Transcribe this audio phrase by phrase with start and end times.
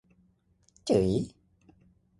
[0.89, 1.11] จึ๋ย